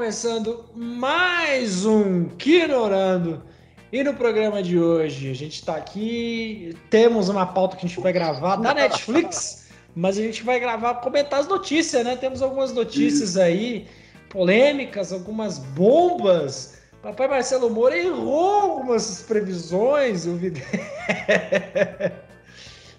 [0.00, 3.42] começando mais um Kinorando.
[3.92, 8.00] E no programa de hoje, a gente está aqui, temos uma pauta que a gente
[8.00, 12.16] vai gravar da Netflix, mas a gente vai gravar, comentar as notícias, né?
[12.16, 13.86] Temos algumas notícias aí,
[14.30, 16.78] polêmicas, algumas bombas.
[17.02, 20.54] Papai Marcelo Moura errou algumas previsões, eu vi.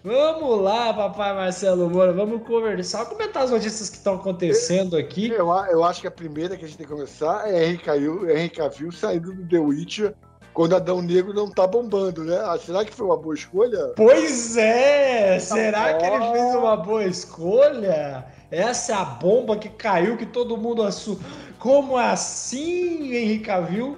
[0.04, 5.30] Vamos lá, papai Marcelo Moura, vamos conversar, comentar as notícias que estão acontecendo aqui.
[5.30, 8.27] Eu, eu, acho que a primeira que a gente tem que começar é Henry Cavill,
[8.27, 10.16] Henry Cavill saindo do The Witcher
[10.55, 12.36] quando Adão Negro não tá bombando, né?
[12.44, 13.94] Ah, será que foi uma boa escolha?
[13.96, 15.38] Pois é!
[15.38, 18.26] Será que ele fez uma boa escolha?
[18.49, 21.22] Essa é a bomba que caiu, que todo mundo assumiu.
[21.60, 23.98] Como assim, Henry Cavill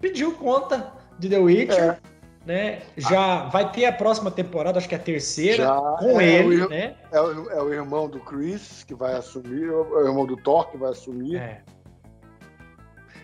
[0.00, 1.82] pediu conta de The Witcher?
[1.82, 2.13] É
[2.46, 2.82] né?
[2.96, 6.62] Já vai ter a próxima temporada, acho que é a terceira, Já, com é ele,
[6.62, 6.94] o, né?
[7.10, 10.70] É o, é o, irmão do Chris que vai assumir, é o irmão do Thor
[10.70, 11.36] que vai assumir.
[11.36, 11.62] É.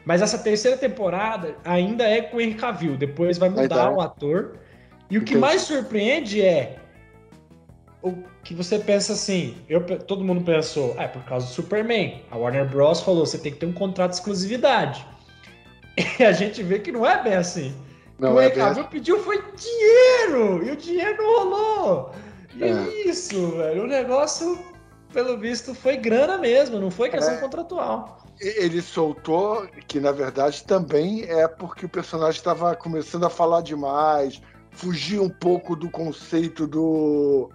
[0.05, 4.59] Mas essa terceira temporada ainda é com o Henry Cavill, depois vai mudar o ator.
[5.11, 5.39] E o que Entendi.
[5.39, 6.79] mais surpreende é
[8.03, 12.23] o que você pensa assim, eu, todo mundo pensou, ah, é por causa do Superman.
[12.31, 13.03] A Warner Bros.
[13.03, 15.07] falou, você tem que ter um contrato de exclusividade.
[16.19, 17.75] E a gente vê que não é bem assim.
[18.21, 20.63] Não, o é Cavill pediu foi dinheiro!
[20.63, 22.13] E o dinheiro não rolou!
[22.55, 23.09] E é.
[23.09, 23.85] isso, velho.
[23.85, 24.59] O negócio,
[25.13, 27.39] pelo visto, foi grana mesmo, não foi questão é.
[27.39, 28.19] contratual.
[28.39, 34.41] Ele soltou que, na verdade, também é porque o personagem estava começando a falar demais,
[34.71, 37.51] fugir um pouco do conceito do.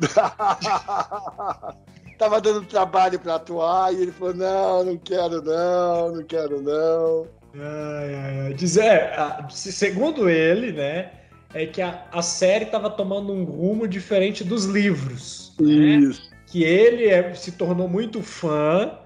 [2.18, 7.26] tava dando trabalho para atuar e ele falou: não, não quero, não, não quero, não.
[7.58, 8.54] Ai, ai, ai.
[8.54, 11.10] Dizer, é, segundo ele, né,
[11.54, 15.54] é que a, a série estava tomando um rumo diferente dos livros.
[15.60, 15.70] Né?
[15.70, 16.30] Isso.
[16.30, 16.36] Né?
[16.46, 18.98] Que ele é, se tornou muito fã,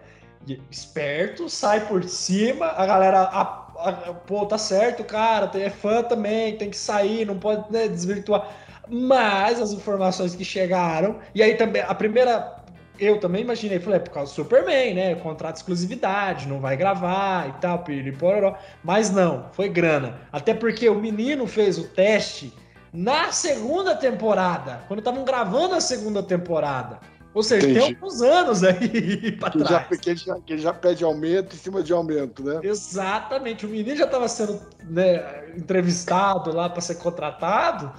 [0.70, 3.20] esperto, sai por cima, a galera.
[3.20, 3.92] A, a,
[4.26, 8.48] pô, tá certo, cara, é fã também, tem que sair, não pode né, desvirtuar.
[8.88, 12.59] Mas as informações que chegaram, e aí também a primeira
[13.00, 15.14] eu também imaginei, falei, é por causa do Superman, né?
[15.14, 18.56] Contrato de exclusividade, não vai gravar e tal, piripororó.
[18.84, 20.20] Mas não, foi grana.
[20.30, 22.52] Até porque o menino fez o teste
[22.92, 27.00] na segunda temporada, quando estavam gravando a segunda temporada.
[27.32, 27.80] Ou seja, Entendi.
[27.80, 29.70] tem alguns anos aí pra que trás.
[29.70, 32.60] Já, que, ele já, que ele já pede aumento em cima de aumento, né?
[32.62, 33.64] Exatamente.
[33.64, 37.92] O menino já estava sendo né, entrevistado lá para ser contratado.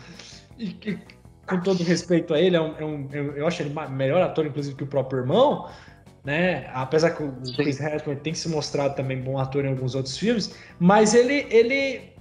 [0.59, 0.99] E, e
[1.51, 4.75] com todo respeito a ele, é um, é um, eu acho ele melhor ator, inclusive,
[4.75, 5.69] que o próprio irmão,
[6.23, 6.69] né?
[6.73, 10.55] Apesar que o Chris Hemsworth tem se mostrado também bom ator em alguns outros filmes,
[10.79, 12.13] mas ele, ele,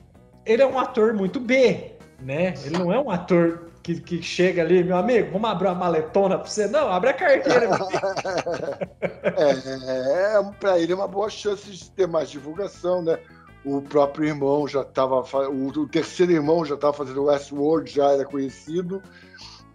[0.45, 2.55] ele é um ator muito B, né?
[2.65, 6.39] Ele não é um ator que, que chega ali, meu amigo, vamos abrir uma maletona
[6.39, 6.67] para você?
[6.67, 7.69] Não, abre a carteira.
[9.01, 13.19] é, é para ele é uma boa chance de ter mais divulgação, né?
[13.65, 19.03] O próprio irmão já estava, o, terceiro irmão já estava fazendo Westworld, já era conhecido,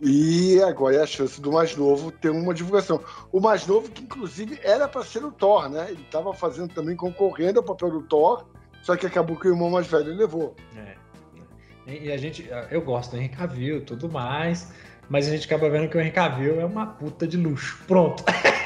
[0.02, 3.00] e agora é a chance do mais novo ter uma divulgação.
[3.32, 5.88] O mais novo, que inclusive era para ser o Thor, né?
[5.90, 8.46] Ele estava fazendo também, concorrendo ao papel do Thor,
[8.82, 10.56] só que acabou que o irmão mais velho levou.
[10.76, 10.96] É.
[11.88, 14.72] E a gente, eu gosto do Henry Cavill tudo mais,
[15.08, 17.84] mas a gente acaba vendo que o Henry Cavill é uma puta de luxo.
[17.88, 18.24] Pronto.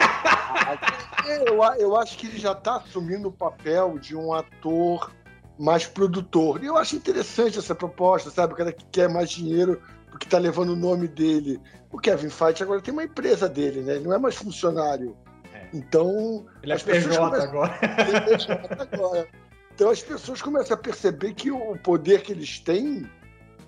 [1.29, 5.11] eu, eu acho que ele já está assumindo o papel de um ator
[5.57, 6.63] mais produtor.
[6.63, 8.53] E eu acho interessante essa proposta, sabe?
[8.53, 11.59] O cara que quer mais dinheiro porque está levando o nome dele.
[11.91, 13.95] O Kevin Feige agora tem uma empresa dele, né?
[13.95, 15.15] Ele não é mais funcionário.
[15.53, 15.67] É.
[15.73, 16.45] Então.
[16.63, 17.43] Ele é PJ começam...
[17.43, 17.79] agora.
[18.07, 19.27] Ele é PJ agora.
[19.73, 23.09] Então as pessoas começam a perceber que o poder que eles têm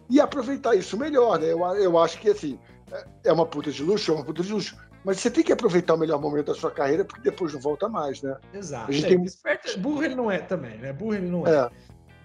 [0.10, 1.48] e aproveitar isso melhor, né?
[1.54, 2.60] Eu, eu acho que assim,
[2.92, 4.76] é, é uma puta de luxo, é uma puta de luxo.
[5.04, 7.90] Mas você tem que aproveitar o melhor momento da sua carreira, porque depois não volta
[7.90, 8.36] mais, né?
[8.54, 8.90] Exato.
[8.90, 9.24] A gente é, tem...
[9.24, 10.94] esperto, burro ele não é também, né?
[10.94, 11.52] Burro ele não é.
[11.52, 11.70] é.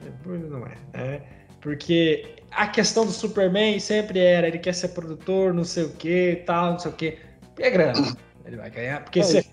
[0.06, 1.23] é burro ele não é, né?
[1.61, 6.43] Porque a questão do Superman sempre era, ele quer ser produtor, não sei o que,
[6.46, 7.19] tal, não sei o que.
[7.58, 8.17] É grana.
[8.44, 9.02] Ele vai ganhar.
[9.02, 9.44] Porque é você...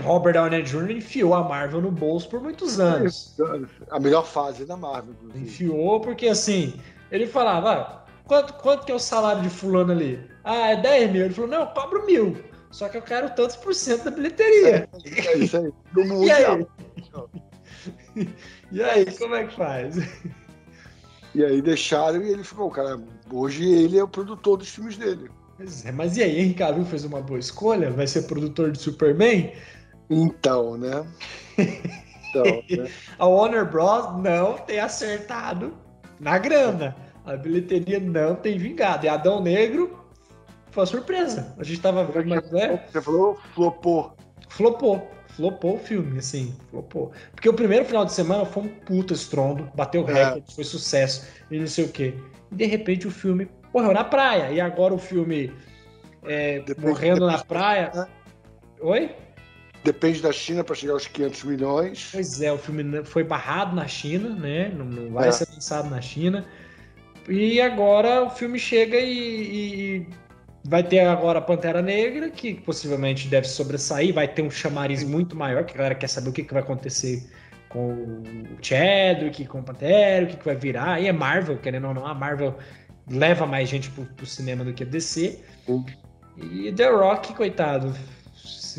[0.00, 0.90] Robert Downey Jr.
[0.92, 3.36] enfiou a Marvel no bolso por muitos anos.
[3.90, 5.44] A melhor fase da Marvel, inclusive.
[5.44, 6.74] Enfiou porque, assim,
[7.10, 8.01] ele falava, ah,
[8.32, 10.18] quanto, quanto que é o salário de fulano ali?
[10.42, 11.24] Ah, é 10 mil.
[11.26, 12.36] Ele falou, não, eu cobro mil.
[12.70, 14.88] Só que eu quero tantos por cento da bilheteria.
[15.04, 15.70] É, isso aí.
[16.24, 18.26] E aí?
[18.72, 19.96] e aí, como é que faz?
[21.34, 22.98] E aí deixaram e ele ficou, cara,
[23.30, 25.30] hoje ele é o produtor dos filmes dele.
[25.56, 27.90] Pois é, mas e aí, Henry Cavill fez uma boa escolha?
[27.90, 29.52] Vai ser produtor de Superman?
[30.08, 31.06] Então, né?
[32.34, 32.90] Então, né?
[33.18, 34.22] A Warner Bros.
[34.22, 35.76] não tem acertado
[36.18, 36.96] na grana.
[37.24, 39.06] A bilheteria não tem vingado.
[39.06, 39.98] E Adão Negro
[40.70, 41.54] foi uma surpresa.
[41.58, 42.82] A gente tava vendo, mas né?
[42.90, 44.16] Você falou flopou.
[44.48, 45.10] Flopou.
[45.28, 47.12] flopou o filme, assim, flopou.
[47.34, 50.12] Porque o primeiro final de semana foi um puta estrondo, bateu é.
[50.12, 52.14] recorde, foi sucesso e não sei o quê.
[52.50, 54.50] E de repente o filme morreu na praia.
[54.50, 55.52] E agora o filme
[56.24, 58.08] é, morrendo na praia.
[58.80, 59.14] Oi?
[59.84, 62.08] Depende da China para chegar aos 500 milhões.
[62.12, 64.68] Pois é, o filme foi barrado na China, né?
[64.68, 65.32] Não, não vai é.
[65.32, 66.46] ser lançado na China.
[67.28, 70.06] E agora o filme chega e, e,
[70.64, 75.36] vai ter agora a Pantera Negra, que possivelmente deve sobressair, vai ter um chamariz muito
[75.36, 77.22] maior, que a galera quer saber o que, que vai acontecer
[77.68, 81.00] com o Chadwick, com o Pantera, o que, que vai virar.
[81.00, 82.56] E é Marvel, querendo ou não, a Marvel
[83.10, 85.40] leva mais gente pro, pro cinema do que a DC.
[85.68, 85.84] Uhum.
[86.36, 87.94] E The Rock, coitado,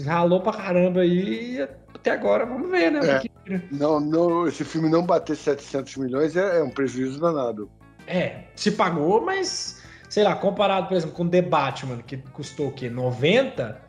[0.05, 2.99] ralou pra caramba aí até agora, vamos ver, né?
[3.47, 3.61] É.
[3.71, 7.69] Não, não, esse filme não bater 700 milhões é, é, um prejuízo danado.
[8.07, 12.71] É, se pagou, mas, sei lá, comparado, por exemplo, com The Batman, que custou o
[12.71, 12.89] quê?
[12.89, 13.81] 90?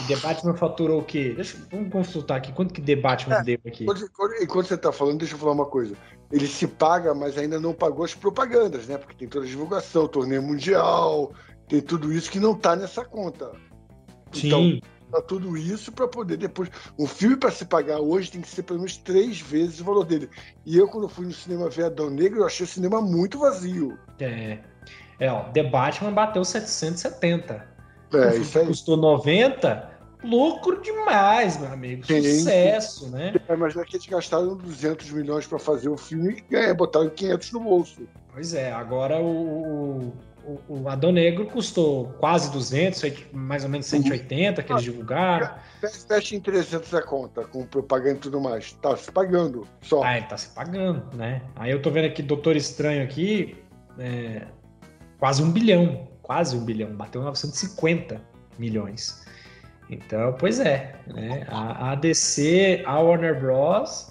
[0.00, 1.32] E The Batman faturou o quê?
[1.34, 2.52] Deixa, vamos consultar aqui.
[2.52, 3.86] Quanto que The Batman é, deu aqui?
[4.40, 5.94] Enquanto você tá falando, deixa eu falar uma coisa.
[6.30, 8.96] Ele se paga, mas ainda não pagou as propagandas, né?
[8.96, 11.32] Porque tem toda a divulgação, torneio mundial,
[11.68, 13.52] tem tudo isso que não tá nessa conta.
[14.32, 14.46] Sim.
[14.46, 16.70] Então, tudo isso para poder depois.
[16.98, 20.04] Um filme para se pagar hoje tem que ser pelo menos três vezes o valor
[20.04, 20.30] dele.
[20.64, 23.98] E eu, quando fui no cinema ver Adão Negro, eu achei o cinema muito vazio.
[24.18, 24.58] É.
[25.18, 27.66] É, ó, The Batman bateu 770.
[28.14, 28.66] É, isso aí.
[28.66, 29.90] Custou 90,
[30.24, 32.06] lucro demais, meu amigo.
[32.06, 33.10] Sim, Sucesso, sim.
[33.10, 33.34] né?
[33.48, 37.52] É, mas daqui eles gastaram 200 milhões para fazer o filme e é, botaram 500
[37.52, 38.02] no bolso.
[38.32, 40.12] Pois é, agora o,
[40.44, 43.02] o, o Adão Negro custou quase 200,
[43.32, 45.50] mais ou menos 180 que eles divulgaram.
[46.08, 48.72] Fecha em 300 a conta, com propaganda e tudo mais.
[48.72, 50.02] Tá se pagando só.
[50.02, 51.42] Ah, ele tá se pagando, né?
[51.56, 53.56] Aí eu tô vendo aqui Doutor Estranho aqui,
[53.98, 54.46] é,
[55.18, 58.20] quase um bilhão, quase um bilhão, bateu 950
[58.58, 59.24] milhões.
[59.90, 61.46] Então, pois é, né?
[61.48, 64.10] A, a DC, a Warner Bros.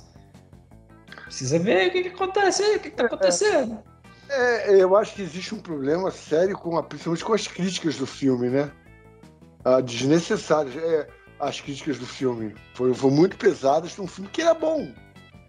[1.26, 3.80] Precisa ver o que, que acontece aí, o que, que tá acontecendo.
[4.32, 8.08] É, eu acho que existe um problema sério com a, principalmente com as críticas do
[8.08, 8.72] filme, né?
[9.66, 10.76] Ah, desnecessárias.
[10.78, 11.08] É,
[11.40, 14.94] as críticas do filme foram, foram muito pesadas para um filme que era bom.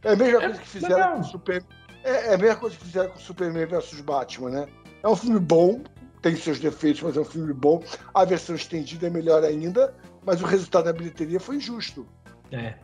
[0.03, 1.69] É a mesma é, coisa que fizeram com Superman.
[2.03, 4.67] É, é, a mesma coisa que fizeram com Superman versus Batman, né?
[5.03, 5.83] É um filme bom,
[6.21, 7.85] tem seus defeitos, mas é um filme bom.
[8.15, 9.95] A versão estendida é melhor ainda,
[10.25, 12.07] mas o resultado da bilheteria foi injusto.
[12.51, 12.75] É.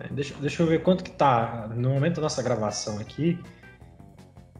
[0.00, 1.68] é deixa, deixa eu ver quanto que tá.
[1.74, 3.38] No momento da nossa gravação aqui,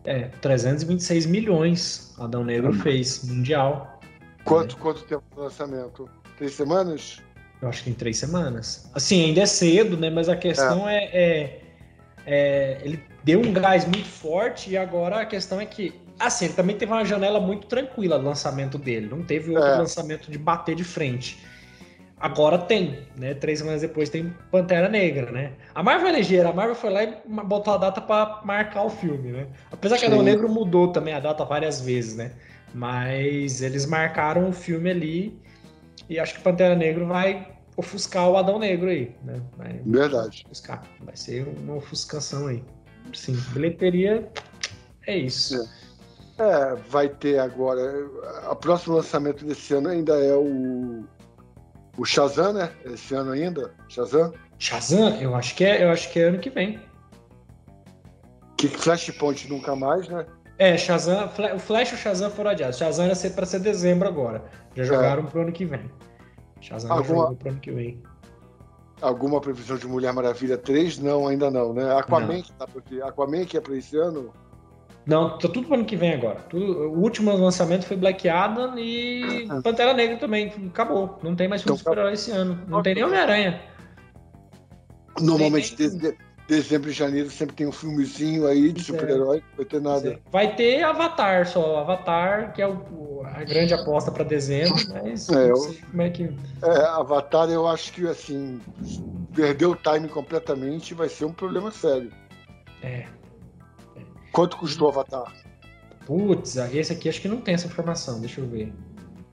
[0.06, 4.00] é, 326 milhões Adão Negro fez, mundial.
[4.44, 4.78] Quanto, é.
[4.78, 6.08] quanto tempo de lançamento?
[6.38, 7.20] Três semanas?
[7.60, 8.88] Eu acho que em três semanas.
[8.94, 10.10] Assim, ainda é cedo, né?
[10.10, 11.04] Mas a questão é.
[11.04, 11.60] é, é,
[12.26, 15.94] é ele deu um gás muito forte e agora a questão é que.
[16.18, 19.06] Assim, ele também teve uma janela muito tranquila do lançamento dele.
[19.06, 19.76] Não teve outro é.
[19.76, 21.38] lançamento de bater de frente.
[22.18, 23.34] Agora tem, né?
[23.34, 25.52] Três semanas depois tem Pantera Negra, né?
[25.74, 27.14] A Marvel é ligeira, a Marvel foi lá e
[27.44, 29.46] botou a data para marcar o filme, né?
[29.70, 32.32] Apesar que Adão Negro mudou também a data várias vezes, né?
[32.72, 35.38] Mas eles marcaram o filme ali
[36.08, 39.42] e acho que Pantera Negra vai ofuscar o Adão Negro aí, né?
[39.58, 40.42] Vai Verdade.
[40.46, 40.82] Ofuscar.
[41.00, 42.64] Vai ser uma ofuscação aí.
[43.12, 44.26] Sim, bilheteria
[45.06, 45.68] é isso.
[46.38, 46.42] É.
[46.42, 48.08] é, vai ter agora.
[48.50, 51.04] O próximo lançamento desse ano ainda é o
[51.96, 52.70] o Shazam, né?
[52.84, 53.72] Esse ano ainda?
[53.88, 54.32] Shazam?
[54.58, 55.20] Shazam?
[55.20, 56.80] Eu acho que é, eu acho que é ano que vem.
[58.56, 60.26] Que Flashpoint nunca mais, né?
[60.58, 62.78] É, Shazam, o Flash e o Shazam foram adiados.
[62.78, 64.42] Shazam era ser para ser dezembro agora.
[64.74, 64.86] Já é.
[64.86, 65.26] jogaram é.
[65.26, 65.90] pro ano que vem.
[66.60, 67.34] Shazam Alguma...
[67.34, 68.02] pro ano que vem.
[69.02, 70.98] Alguma previsão de Mulher Maravilha 3?
[71.00, 71.94] Não, ainda não, né?
[71.98, 72.42] Aquaman, não.
[72.42, 72.66] Que, tá
[73.06, 74.32] Aquaman que é para esse ano?
[75.06, 76.40] Não, tá tudo pro ano que vem agora.
[76.48, 79.62] Tudo, o último lançamento foi Black Adam e ah.
[79.62, 80.52] Pantera Negra também.
[80.68, 81.18] Acabou.
[81.22, 82.58] Não tem mais filme então, super-herói esse ano.
[82.66, 83.62] Não tem nem Homem-Aranha.
[85.20, 88.84] Normalmente, de, de, dezembro e janeiro sempre tem um filmezinho aí de é.
[88.84, 89.36] super-herói.
[89.36, 90.08] Não vai ter nada.
[90.10, 90.18] É.
[90.30, 91.78] Vai ter Avatar só.
[91.78, 96.24] Avatar, que é o, a grande aposta para dezembro, mas é, sei como é que.
[96.62, 98.60] É, Avatar, eu acho que assim,
[99.34, 102.10] perdeu o time completamente vai ser um problema sério.
[102.82, 103.06] É,
[104.36, 105.32] Quanto custou o Avatar?
[106.04, 108.70] Putz, esse aqui acho que não tem essa informação, deixa eu ver.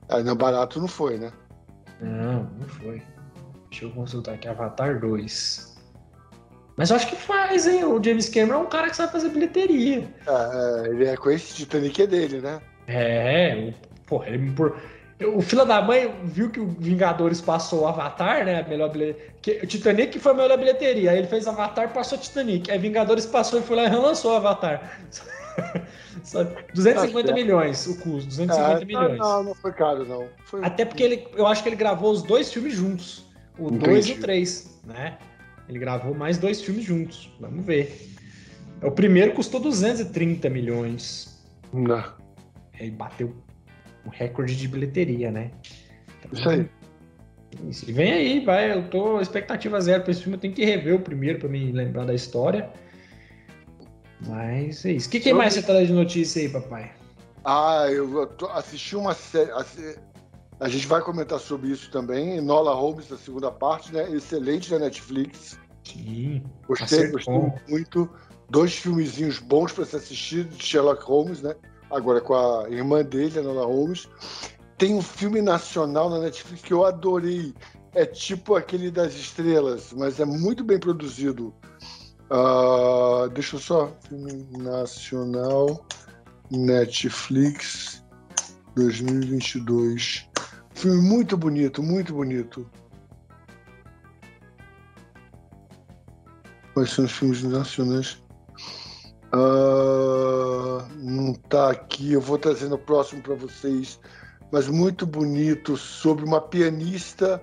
[0.08, 1.30] Ah, não, barato não foi, né?
[2.00, 3.02] Não, não foi.
[3.68, 5.76] Deixa eu consultar aqui, Avatar 2.
[6.78, 7.84] Mas eu acho que faz, hein?
[7.84, 10.10] O James Cameron é um cara que sabe fazer bilheteria.
[10.26, 12.62] É, ele é com esse Titanic é dele, né?
[12.86, 13.74] É,
[14.06, 14.80] porra, ele, por,
[15.24, 18.60] o fila da mãe viu que o Vingadores passou o Avatar, né?
[18.60, 19.62] A melhor bilheteria.
[19.62, 21.10] O Titanic foi a melhor bilheteria.
[21.10, 22.70] Aí ele fez Avatar, passou Titanic.
[22.70, 24.98] Aí Vingadores passou e foi lá e relançou o Avatar.
[26.22, 27.34] Só 250 é.
[27.34, 29.18] milhões o custo, 250 é, milhões.
[29.18, 30.28] Não, não foi caro, não.
[30.44, 30.64] Foi...
[30.64, 33.24] Até porque ele, eu acho que ele gravou os dois filmes juntos.
[33.58, 35.18] O 2 e o 3, né?
[35.68, 37.30] Ele gravou mais dois filmes juntos.
[37.40, 38.10] Vamos ver.
[38.82, 41.40] O primeiro custou 230 milhões.
[41.72, 42.04] Não.
[42.78, 43.34] Ele bateu
[44.06, 45.50] o recorde de bilheteria, né?
[46.18, 46.68] Então, Isso aí.
[47.68, 47.92] Isso.
[47.92, 48.72] Vem aí, vai.
[48.72, 50.36] Eu tô expectativa zero para esse filme.
[50.36, 52.68] Eu tenho que rever o primeiro para me lembrar da história.
[54.26, 55.08] Mas é isso.
[55.08, 56.92] O que, que mais você tá de notícia aí, papai?
[57.44, 59.50] Ah, eu assisti uma série.
[60.60, 62.40] A gente vai comentar sobre isso também.
[62.40, 64.10] Nola Holmes, a segunda parte, né?
[64.10, 65.58] Excelente da Netflix.
[65.82, 66.42] Sim.
[66.66, 68.08] Gostei, gostei muito.
[68.48, 71.54] Dois filmezinhos bons para se assistir de Sherlock Holmes, né?
[71.94, 74.08] Agora com a irmã dele, a Nola Holmes.
[74.76, 77.54] Tem um filme nacional na Netflix que eu adorei.
[77.94, 81.54] É tipo aquele das estrelas, mas é muito bem produzido.
[82.28, 83.92] Uh, deixa eu só.
[84.08, 85.86] Filme nacional,
[86.50, 88.02] Netflix
[88.74, 90.28] 2022.
[90.74, 92.68] Filme muito bonito, muito bonito.
[96.72, 98.23] Quais são os filmes nacionais?
[99.34, 103.98] Uh, não está aqui, eu vou trazer no próximo para vocês.
[104.52, 107.42] Mas muito bonito sobre uma pianista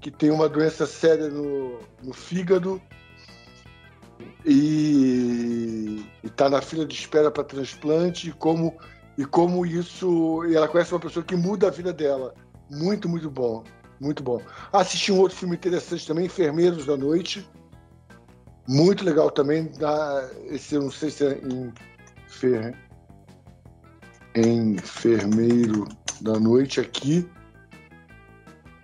[0.00, 2.80] que tem uma doença séria no, no fígado
[4.44, 8.74] e está na fila de espera para transplante e como
[9.18, 12.34] e como isso e ela conhece uma pessoa que muda a vida dela
[12.70, 13.64] muito, muito bom.
[13.98, 14.42] Muito bom.
[14.72, 17.48] Assisti um outro filme interessante também, Enfermeiros da Noite.
[18.68, 19.66] Muito legal também.
[19.78, 21.40] Da, esse eu não sei se é
[22.26, 22.74] enfer,
[24.34, 25.86] Enfermeiro
[26.20, 27.28] da Noite aqui.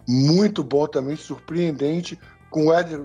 [0.08, 2.18] Muito bom também, surpreendente.
[2.50, 2.98] Com o Ed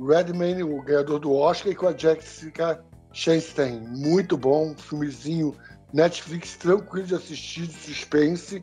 [0.00, 3.80] Redmayne, o ganhador do Oscar, e com a Jessica Chastain.
[3.80, 4.74] Muito bom.
[4.76, 5.54] Filmezinho
[5.92, 8.62] Netflix tranquilo de assistir, de suspense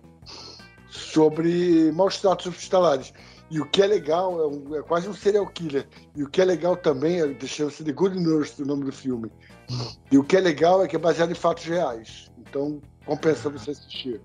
[0.90, 3.14] sobre maus tratos hospitalares.
[3.50, 5.88] E o que é legal, é, um, é, quase um serial killer.
[6.16, 9.32] E o que é legal também, é, deixa-se The Good Nurse, o nome do filme.
[10.12, 12.32] E o que é legal é que é baseado em fatos reais.
[12.40, 14.22] Então, compensa você assistir.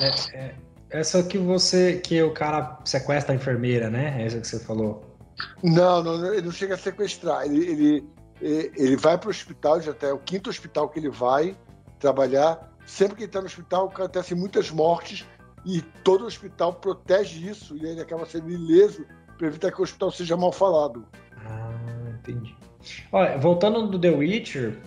[0.00, 0.54] É, é, é
[0.90, 4.20] essa que você, que o cara sequestra a enfermeira, né?
[4.20, 5.16] É essa que você falou.
[5.62, 7.44] Não, não ele não chega a sequestrar.
[7.44, 7.64] Ele,
[8.40, 11.10] ele, ele vai para o hospital, já até tá, é o quinto hospital que ele
[11.10, 11.56] vai
[11.98, 12.70] trabalhar.
[12.84, 15.24] Sempre que ele está no hospital, acontecem muitas mortes
[15.64, 19.06] e todo o hospital protege isso e ele acaba sendo ileso
[19.38, 21.06] para evitar que o hospital seja mal falado.
[21.36, 22.54] Ah, entendi.
[23.12, 24.78] Olha, voltando do The Witcher,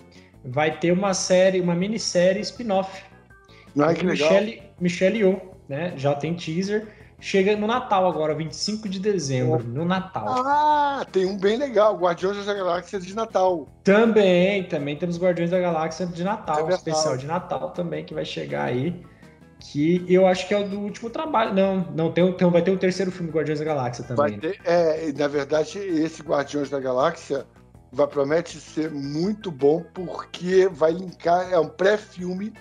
[0.43, 3.03] vai ter uma série, uma minissérie spin-off.
[3.79, 4.69] Ah, que Michelle, legal.
[4.79, 5.93] Michelle Yeoh, né?
[5.97, 6.87] Já tem teaser.
[7.17, 9.67] Chega no Natal agora, 25 de dezembro, oh.
[9.67, 10.27] no Natal.
[10.27, 13.67] Ah, tem um bem legal, Guardiões da Galáxia de Natal.
[13.83, 18.25] Também, também temos Guardiões da Galáxia de Natal, é especial de Natal também, que vai
[18.25, 19.01] chegar aí
[19.71, 21.53] que eu acho que é o do último trabalho.
[21.53, 24.39] Não, não tem, tem, vai ter o terceiro filme Guardiões da Galáxia também.
[24.39, 27.45] Vai ter, é, na verdade, esse Guardiões da Galáxia
[27.91, 32.53] vai promete ser muito bom porque vai linkar, é um pré-filme,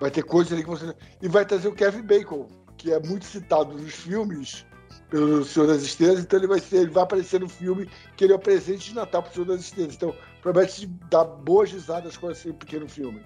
[0.00, 3.24] vai ter coisas ali que você e vai trazer o Kevin Bacon, que é muito
[3.24, 4.66] citado nos filmes
[5.10, 8.32] pelo Senhor das Estrelas, então ele vai ser, ele vai aparecer no filme que ele
[8.32, 9.94] é o presente de Natal para o Senhor das Estrelas.
[9.94, 13.22] Então promete dar boas risadas com esse pequeno filme.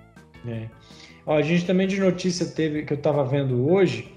[0.47, 0.69] É.
[1.29, 4.11] Ó, a gente também de notícia teve que eu estava vendo hoje.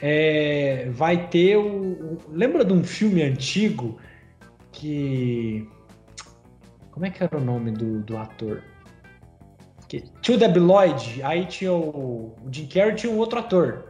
[0.00, 3.98] É, vai ter o, o, Lembra de um filme antigo
[4.72, 5.68] que.
[6.90, 8.62] Como é que era o nome do, do ator?
[9.88, 13.84] Que, tinha o Debi Lloyd, aí tinha o, o Jim Carrey tinha um outro ator.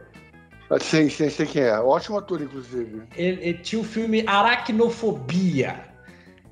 [0.69, 1.79] Ah, sim, sim, sei quem é.
[1.79, 3.03] Ótimo ator, inclusive.
[3.15, 5.94] Ele, ele tinha o filme Aracnofobia.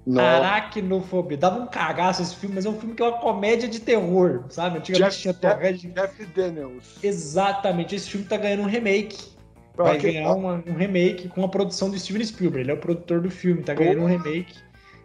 [0.06, 0.22] Não.
[0.22, 1.38] Aracnofobia.
[1.38, 4.44] Dava um cagaço esse filme, mas é um filme que é uma comédia de terror,
[4.50, 4.80] sabe?
[4.80, 6.98] Antigamente tinha Jeff, Jeff Daniels.
[7.02, 7.96] Exatamente.
[7.96, 9.34] Esse filme tá ganhando um remake.
[9.76, 12.62] Vai ganhar uma, um remake com a produção do Steven Spielberg.
[12.62, 14.54] Ele é o produtor do filme, tá ganhando um remake.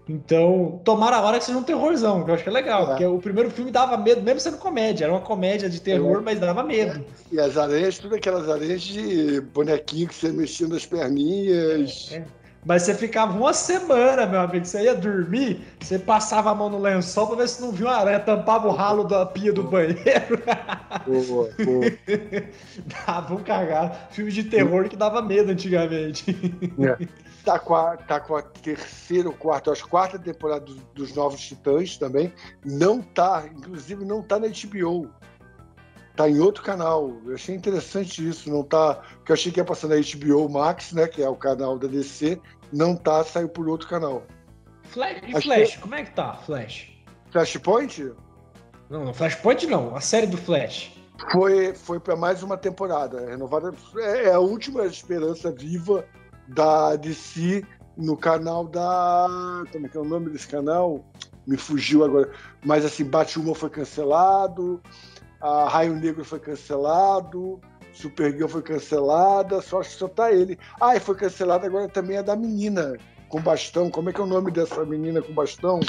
[0.09, 2.87] Então, tomara a hora que seja um terrorzão, que eu acho que é legal, é.
[2.87, 6.21] porque o primeiro filme dava medo, mesmo sendo comédia, era uma comédia de terror, é.
[6.23, 7.05] mas dava medo.
[7.31, 12.11] E as areias, tudo aquelas areias de bonequinho que você mexia nas perninhas.
[12.11, 12.25] É.
[12.65, 14.65] Mas você ficava uma semana, meu amigo.
[14.65, 17.97] Você ia dormir, você passava a mão no lençol pra ver se não viu uma
[17.97, 20.43] aranha, tampava o ralo da pia do banheiro.
[21.07, 21.85] Boa, boa.
[23.07, 23.97] dava um cagado.
[24.11, 26.37] Filme de terror que dava medo antigamente.
[26.79, 27.07] É.
[27.45, 31.41] Tá com a, tá com a terceira ou quarta, acho quarta temporada dos, dos Novos
[31.41, 32.31] Titãs também.
[32.63, 35.09] Não tá, inclusive não tá na HBO
[36.19, 37.17] tá em outro canal.
[37.25, 38.97] Eu achei interessante isso, não tá.
[38.97, 41.07] Porque eu achei que ia passar na HBO Max, né?
[41.07, 42.41] Que é o canal da DC,
[42.73, 44.25] não tá, saiu por outro canal.
[44.83, 45.79] Flash, e Flash, que...
[45.79, 46.91] como é que tá, Flash?
[47.31, 48.13] Flashpoint?
[48.91, 50.93] Não, não, Flashpoint não, a série do Flash.
[51.31, 53.73] Foi, foi para mais uma temporada renovada.
[53.99, 56.05] É, é a última esperança viva
[56.49, 57.63] da DC
[57.97, 59.29] no canal da.
[59.71, 61.05] Como é que é o nome desse canal?
[61.47, 62.33] Me fugiu agora.
[62.65, 64.83] Mas assim, Batman foi cancelado,
[65.41, 67.61] a Raio Negro foi cancelado,
[67.93, 70.59] Supergirl foi cancelada, só acho que só tá ele.
[70.81, 72.97] Ah, e foi cancelada agora também a da menina
[73.29, 73.91] com bastão.
[73.91, 75.81] Como é que é o nome dessa menina com bastão?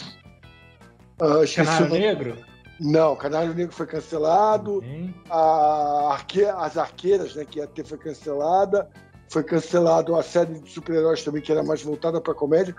[1.21, 2.37] Uh, Canário Negro?
[2.79, 4.79] Não, Canário Negro foi cancelado.
[4.79, 5.13] Uhum.
[5.29, 6.45] A arque...
[6.45, 8.89] As Arqueiras, né, que ia ter, foi cancelada.
[9.29, 12.75] Foi cancelado a série de super-heróis também, que era mais voltada para comédia.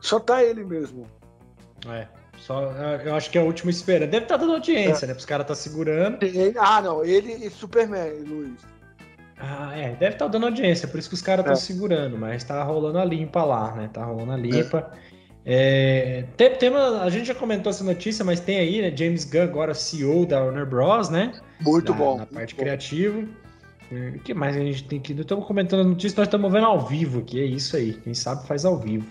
[0.00, 1.06] Só tá ele mesmo.
[1.86, 2.08] É.
[2.40, 2.72] Só,
[3.04, 4.06] eu acho que é a última espera.
[4.06, 5.08] Deve estar tá dando audiência, é.
[5.08, 5.14] né?
[5.14, 6.18] Os caras tá segurando.
[6.58, 7.04] Ah, não.
[7.04, 8.60] Ele e Superman, Luiz.
[9.38, 9.90] Ah, é.
[9.90, 11.56] Deve estar tá dando audiência, por isso que os caras estão é.
[11.56, 12.16] segurando.
[12.16, 13.90] Mas tá rolando a limpa lá, né?
[13.92, 14.90] Tá rolando a limpa.
[15.06, 15.10] É.
[15.52, 18.94] É, tem, tem uma, a gente já comentou essa notícia, mas tem aí, né?
[18.94, 21.32] James Gunn, agora CEO da Warner Bros, né?
[21.60, 22.18] Muito na, bom.
[22.18, 23.26] Na parte criativa.
[23.90, 25.12] O que mais a gente tem que.
[25.12, 27.40] Estamos comentando a notícia, nós estamos vendo ao vivo aqui.
[27.40, 27.94] É isso aí.
[27.94, 29.06] Quem sabe faz ao vivo.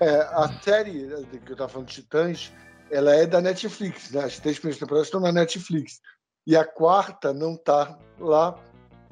[0.00, 2.52] É, a série né, que eu estava falando, Titãs,
[2.90, 4.24] ela é da Netflix, né?
[4.24, 6.00] As três primeiras temporadas estão na Netflix.
[6.46, 8.58] E a quarta não está lá.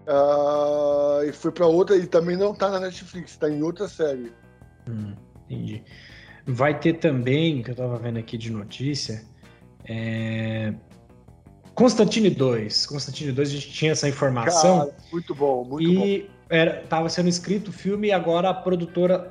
[0.06, 4.32] Uh, e foi para outra, e também não está na Netflix, está em outra série.
[4.88, 5.14] Hum,
[5.44, 5.82] entendi.
[6.46, 9.24] Vai ter também, que eu estava vendo aqui de notícia,
[9.84, 10.72] é...
[11.74, 12.86] Constantine 2.
[12.86, 14.86] Constantine 2, a gente tinha essa informação.
[14.86, 16.04] Cara, muito bom, muito e bom.
[16.06, 16.30] E
[16.82, 19.30] estava sendo escrito o filme e agora a produtora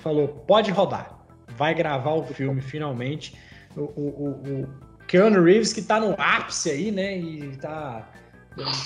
[0.00, 1.18] falou: pode rodar.
[1.56, 3.34] Vai gravar o filme finalmente
[3.76, 4.28] o, o,
[4.62, 4.68] o
[5.06, 7.18] Keanu Reeves, que tá no ápice aí, né?
[7.18, 8.08] E tá.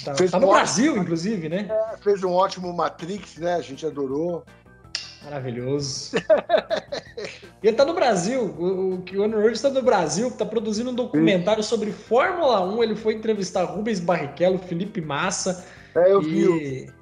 [0.05, 1.69] Tá, tá no um Brasil, ótimo, inclusive, né?
[1.71, 3.55] É, fez um ótimo Matrix, né?
[3.55, 4.45] A gente adorou.
[5.23, 6.17] Maravilhoso.
[7.63, 8.43] e ele tá no Brasil.
[8.43, 11.69] O, o Keanu Reeves tá no Brasil, tá produzindo um documentário Sim.
[11.69, 12.83] sobre Fórmula 1.
[12.83, 15.65] Ele foi entrevistar Rubens Barrichello, Felipe Massa.
[15.95, 16.27] É, eu e...
[16.27, 17.00] vi.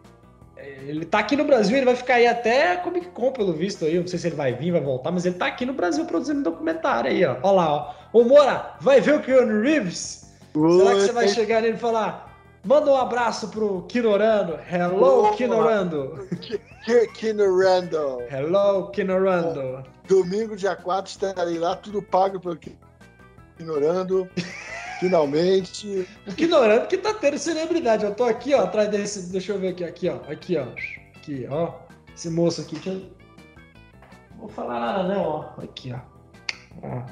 [0.87, 3.99] Ele tá aqui no Brasil, ele vai ficar aí até Comic Con, pelo visto aí.
[3.99, 6.41] Não sei se ele vai vir, vai voltar, mas ele tá aqui no Brasil produzindo
[6.41, 7.37] um documentário aí, ó.
[7.43, 8.19] Olha lá, ó.
[8.19, 10.29] Ô, Mora, vai ver o Keanu Reeves?
[10.53, 14.59] Será que você vai chegar nele e falar: manda um abraço pro Kinorando.
[14.71, 16.29] Hello, Kinorando.
[17.15, 18.23] Kinorando.
[18.31, 19.85] Hello, Kinorando.
[20.09, 22.59] Domingo, dia 4, estarei lá, tudo pago pelo
[23.57, 24.29] Kinorando.
[24.99, 26.07] Finalmente.
[26.27, 28.05] O Ignorando que tá tendo celebridade.
[28.05, 29.31] Eu tô aqui, ó, atrás desse.
[29.31, 30.17] Deixa eu ver aqui, aqui, ó.
[30.31, 30.67] Aqui, ó.
[31.17, 31.75] Aqui, ó.
[32.15, 32.75] Esse moço aqui.
[32.75, 33.19] Deixa eu...
[34.33, 35.63] Não vou falar nada, não, ó.
[35.63, 36.01] Aqui, ó.
[36.83, 37.03] ó.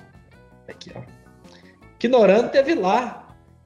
[0.69, 1.01] Aqui, ó.
[2.03, 3.23] Ignorando teve lá.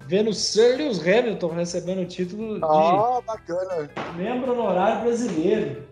[0.07, 2.65] Vendo Sir Lewis Hamilton recebendo o título de.
[2.65, 3.89] Ah, bacana.
[4.17, 5.87] Membro honorário brasileiro.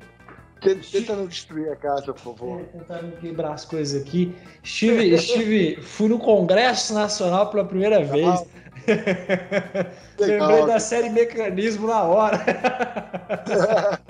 [0.61, 2.65] Tenta não destruir a casa, por favor.
[2.67, 4.35] Tentar não quebrar as coisas aqui.
[4.63, 8.45] Estive, estive, fui no Congresso Nacional pela primeira vez.
[10.19, 12.39] Lembrei da série Mecanismo na hora.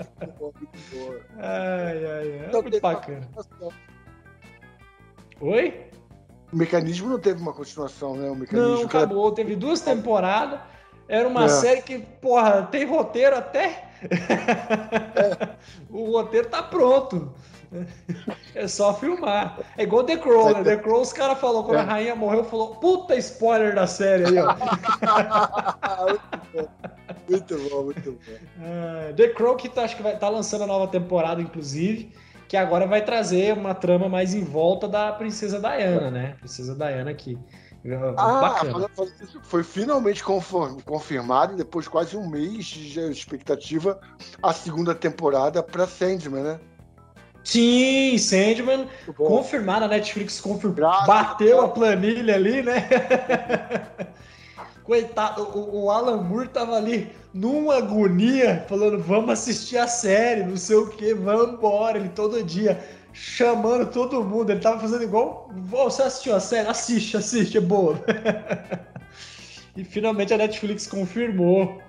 [1.37, 2.49] ai, ai, ai.
[2.51, 3.27] É muito bacana.
[5.41, 5.85] Oi?
[6.51, 8.27] O mecanismo não teve uma continuação, né?
[8.29, 9.27] O mecanismo não, acabou.
[9.27, 9.35] Era...
[9.35, 10.59] Teve duas temporadas.
[11.09, 11.49] Era uma é.
[11.49, 13.89] série que, porra, tem roteiro até
[15.89, 17.33] o roteiro tá pronto.
[18.55, 19.59] É só filmar.
[19.77, 20.63] É igual The Crow, né?
[20.63, 21.85] The Crow, os caras falaram, quando a é.
[21.85, 24.55] rainha morreu, falou, puta spoiler da série aí, ó.
[27.29, 28.17] muito bom, muito bom.
[28.57, 32.11] Uh, The Crow, que tá, acho que vai estar tá lançando a nova temporada, inclusive,
[32.47, 36.35] que agora vai trazer uma trama mais em volta da Princesa Diana, né?
[36.39, 37.37] Princesa Diana aqui.
[38.17, 38.61] Ah,
[39.43, 43.99] foi finalmente confirmado, depois de quase um mês de expectativa,
[44.43, 46.59] a segunda temporada para Sandman, né?
[47.43, 52.87] Sim, Sandman, confirmado, a Netflix confirmou, bateu a planilha ali, né?
[54.83, 60.57] Coitado, o, o, Alan Moore tava ali numa agonia, falando, vamos assistir a série, não
[60.57, 64.51] sei o que, vamos embora, ele todo dia chamando todo mundo.
[64.51, 65.49] Ele tava fazendo igual.
[65.53, 66.67] Você assistiu a série?
[66.67, 67.99] Assiste, assiste, é boa.
[69.75, 71.81] e finalmente a Netflix confirmou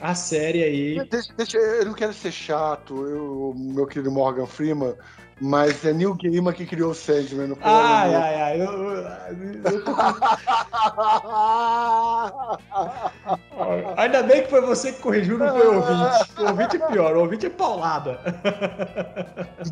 [0.00, 1.08] a série aí.
[1.08, 4.94] Deixa, deixa, eu não quero ser chato, eu, meu querido Morgan Freeman,
[5.40, 8.60] mas é Neil Gaiman que criou o Sandman no Ai, ai, ai.
[8.60, 9.04] Eu, eu,
[9.64, 9.94] eu tô...
[13.96, 16.40] Ainda bem que foi você que corrigiu, não foi o ouvinte.
[16.40, 18.20] O ouvinte é pior, o ouvinte é paulada.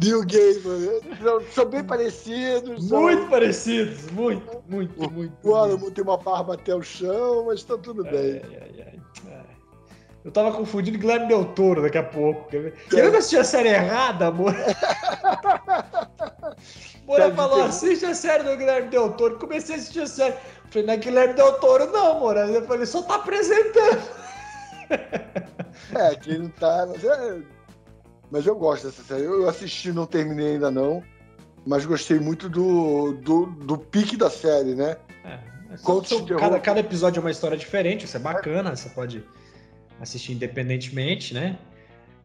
[0.01, 1.43] Neil Gaiman.
[1.53, 2.91] São bem parecidos.
[2.91, 3.31] Muito são...
[3.31, 5.33] parecidos, muito, muito, muito.
[5.43, 8.43] O Alamo tem uma barba até o chão, mas tá tudo bem.
[8.45, 9.03] Ai, ai, ai.
[10.25, 12.49] Eu tava confundindo Guilherme Del Toro daqui a pouco.
[12.49, 12.73] Quer ver?
[12.89, 14.55] Quer ver que eu assisti a série errada, amor?
[17.05, 19.37] Moura falou, assiste a série do Guilherme Del Toro.
[19.37, 20.37] Comecei a assistir a série.
[20.73, 22.47] Falei, não é Guilherme Del Toro, não, Moura.
[22.47, 24.23] Eu falei, só tá apresentando.
[25.95, 26.87] É, aqui não tá.
[26.87, 27.39] Mas, é...
[28.31, 29.25] mas eu gosto dessa série.
[29.25, 31.03] Eu assisti, não terminei ainda não.
[31.67, 34.97] mas gostei muito do, do, do pique da série, né?
[35.25, 35.39] É,
[35.73, 39.25] é cada, cada episódio é uma história diferente, isso é bacana, você pode
[40.01, 41.59] assistir independentemente, né?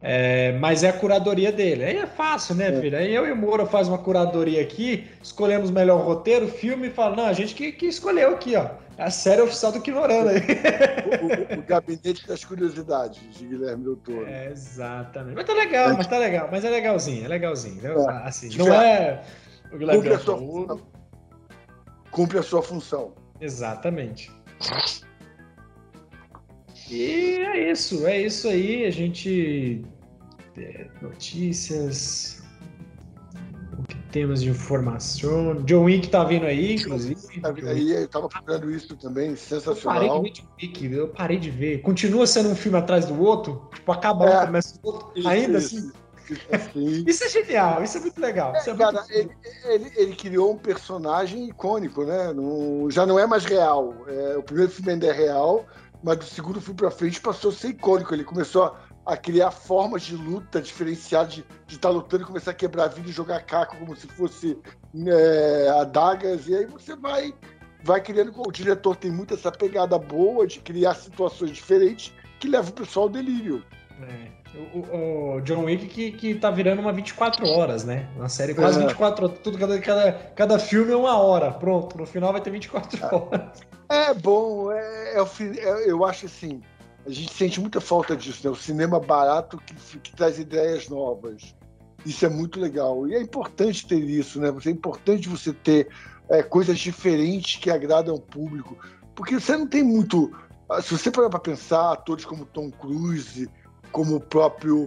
[0.00, 1.84] É, mas é a curadoria dele.
[1.84, 2.80] Aí é fácil, né, é.
[2.80, 2.96] filho?
[2.96, 7.16] Aí eu e o Moura faz uma curadoria aqui, escolhemos melhor roteiro, filme e fala,
[7.16, 8.66] não, a gente que, que escolheu aqui, ó.
[8.96, 10.40] É a série oficial do Quinorando aí.
[10.40, 14.28] O, o, o, Gabinete das Curiosidades, de Guilherme Doutor.
[14.28, 15.36] É, exatamente.
[15.36, 16.48] Mas tá legal, mas tá legal.
[16.50, 17.86] Mas é legalzinho, é legalzinho.
[17.86, 18.22] É.
[18.24, 19.22] Assim, não é
[19.72, 20.34] o Guilherme Cumpre Doutor.
[20.34, 20.80] A sua.
[22.10, 23.12] Cumpre a sua função.
[23.40, 24.32] Exatamente.
[26.90, 28.84] E é isso, é isso aí.
[28.84, 29.82] A gente.
[30.56, 32.42] É, notícias.
[33.78, 35.62] O que temos de informação?
[35.62, 37.40] John Wick tá vindo aí, inclusive.
[37.40, 40.02] Tá vindo aí, eu tava procurando isso também, sensacional.
[40.02, 41.82] Eu parei de ver John Wick, eu parei de ver.
[41.82, 45.28] Continua sendo um filme atrás do outro, tipo, acaba um, é, começa o outro, isso,
[45.28, 45.76] ainda isso.
[45.76, 45.92] assim.
[46.52, 47.04] Assim.
[47.08, 48.54] Isso é genial, isso é muito legal.
[48.54, 49.12] É, é cara, muito...
[49.12, 49.30] Ele,
[49.64, 52.34] ele, ele, criou um personagem icônico, né?
[52.90, 53.94] Já não é mais real.
[54.06, 55.64] É, o primeiro filme ainda é real,
[56.02, 58.14] mas do segundo filme para frente passou a ser icônico.
[58.14, 62.54] Ele começou a, criar formas de luta diferenciadas, de estar tá lutando e começar a
[62.54, 64.58] quebrar vida e jogar caco como se fosse
[65.06, 66.46] é, adagas.
[66.46, 67.34] E aí você vai,
[67.82, 68.32] vai criando.
[68.36, 73.06] O diretor tem muito essa pegada boa de criar situações diferentes que leva o pessoal
[73.06, 73.64] ao delírio.
[74.00, 74.37] É.
[74.54, 78.08] O, o, John Wick que, que tá virando uma 24 horas, né?
[78.16, 78.86] Uma série quase é.
[78.86, 79.38] 24 horas.
[79.40, 81.52] Tudo, cada, cada, cada filme é uma hora.
[81.52, 83.14] Pronto, no final vai ter 24 é.
[83.14, 83.60] horas.
[83.90, 86.60] É bom, é, é, é, eu acho assim,
[87.06, 88.50] a gente sente muita falta disso, né?
[88.50, 91.54] O cinema barato que, que traz ideias novas.
[92.04, 93.06] Isso é muito legal.
[93.08, 94.48] E é importante ter isso, né?
[94.64, 95.88] É importante você ter
[96.28, 98.76] é, coisas diferentes que agradam o público.
[99.14, 100.30] Porque você não tem muito.
[100.82, 103.48] Se você parar para pensar, atores como Tom Cruise,
[103.92, 104.84] como o próprio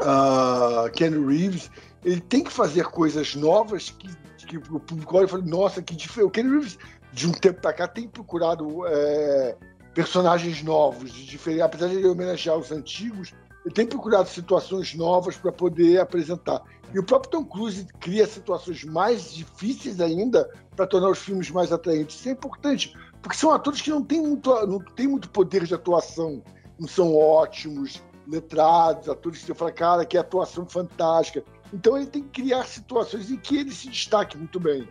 [0.00, 1.70] uh, Ken Reeves,
[2.04, 4.08] ele tem que fazer coisas novas que,
[4.46, 6.26] que o público olha e fala: nossa, que diferente.
[6.26, 6.78] O Ken Reeves
[7.12, 9.56] de um tempo para cá, tem procurado é,
[9.94, 15.36] personagens novos, de diferente, apesar de ele homenagear os antigos, ele tem procurado situações novas
[15.36, 16.62] para poder apresentar.
[16.92, 21.70] E o próprio Tom Cruise cria situações mais difíceis ainda para tornar os filmes mais
[21.70, 22.18] atraentes.
[22.18, 25.74] Isso é importante, porque são atores que não têm muito, não têm muito poder de
[25.74, 26.42] atuação,
[26.86, 31.42] são ótimos, letrados, atores que você fala, cara, que atuação fantástica.
[31.72, 34.88] Então ele tem que criar situações em que ele se destaque muito bem.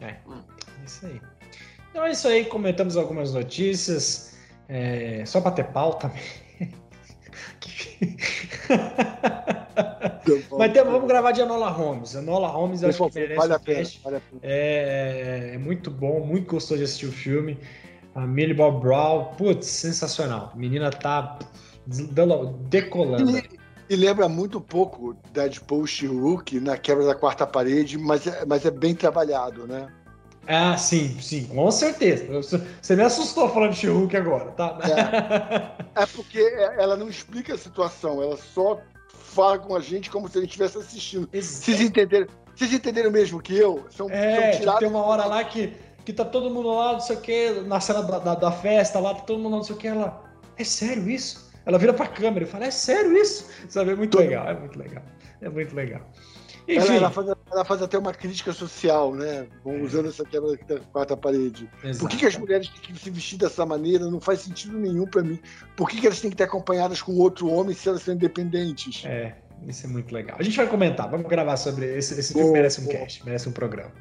[0.00, 0.16] É,
[0.84, 1.20] isso aí.
[1.90, 4.38] Então é isso aí, comentamos algumas notícias.
[4.68, 6.22] É, só para ter pau também.
[10.58, 12.16] Mas tem, vamos gravar de Anola Holmes.
[12.16, 14.00] Anola Holmes eu acho que merece vale um cast.
[14.02, 17.58] Vale é, é, muito bom, muito gostoso de assistir o filme.
[18.14, 20.50] A Millie Bob Brown, putz, sensacional.
[20.52, 21.38] A menina tá
[22.68, 23.38] decolando.
[23.38, 28.64] E, e lembra muito pouco Deadpool She-Hulk na quebra da quarta parede, mas é, mas
[28.64, 29.88] é bem trabalhado, né?
[30.46, 32.26] Ah, sim, sim, com certeza.
[32.80, 34.78] Você me assustou falando de She-Hulk agora, tá?
[35.96, 36.40] É, é porque
[36.78, 38.80] ela não explica a situação, ela só
[39.12, 41.28] fala com a gente como se a gente estivesse assistindo.
[41.32, 43.86] Vocês entenderam, vocês entenderam mesmo que eu?
[43.90, 44.80] São, é, são tirados...
[44.80, 45.72] tem uma hora lá que,
[46.10, 48.98] que tá todo mundo lá, não sei o que, na cena da, da, da, festa
[48.98, 50.24] lá, tá todo mundo lá, não sei o que, ela.
[50.56, 51.50] É sério isso?
[51.64, 53.48] Ela vira pra câmera e fala, é sério isso?
[53.68, 55.02] Sabe, é muito legal, é muito legal.
[55.40, 56.00] É muito legal.
[56.68, 59.46] Ela, ela, faz, ela, faz, até uma crítica social, né?
[59.64, 61.68] Usando essa quebra da quarta parede.
[61.82, 62.00] Exato.
[62.00, 64.04] Por que, que, as mulheres têm que se vestir dessa maneira?
[64.08, 65.40] Não faz sentido nenhum para mim.
[65.76, 69.04] Por que, que elas têm que estar acompanhadas com outro homem se elas são independentes?
[69.04, 69.34] É,
[69.66, 70.36] isso é muito legal.
[70.38, 72.98] A gente vai comentar, vamos gravar sobre esse, esse filme merece um boa.
[72.98, 73.92] cast, merece um programa.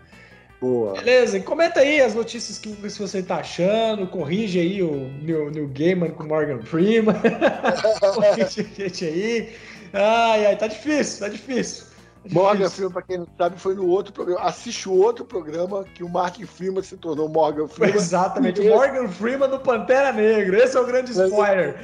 [0.59, 0.93] Boa.
[0.93, 6.11] Beleza, comenta aí as notícias que, você tá achando, corrige aí o New, New Gaiman
[6.11, 7.15] com Morgan Freeman.
[8.13, 9.55] corrige a gente aí.
[9.93, 11.88] Ai, ai, tá difícil, tá difícil.
[12.31, 14.41] Morgan Freeman, para quem não sabe, foi no outro programa.
[14.41, 17.95] Assiste o outro programa que o Mark Freeman se tornou Morgan Freeman.
[17.95, 20.63] Exatamente, Morgan Freeman do Pantera Negra.
[20.63, 21.75] Esse é o grande spoiler.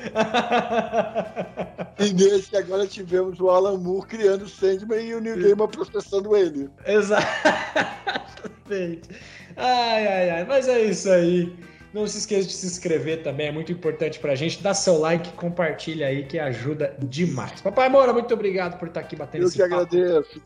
[1.99, 6.35] e nesse agora tivemos o Alan Moore criando o Sandman e o Neil Gaiman processando
[6.35, 6.69] ele.
[6.85, 9.09] Exatamente.
[9.55, 10.45] Ai, ai, ai.
[10.45, 11.55] Mas é isso aí.
[11.95, 14.61] Não se esqueça de se inscrever também, é muito importante pra gente.
[14.61, 17.61] Dá seu like, compartilha aí que ajuda demais.
[17.61, 19.95] Papai Moura, muito obrigado por estar aqui batendo Eu esse Eu que papo.
[19.95, 20.41] agradeço.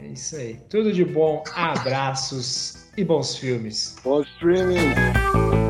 [0.00, 0.58] É isso aí.
[0.70, 3.96] Tudo de bom, abraços e bons filmes.
[4.02, 5.63] Bom streaming.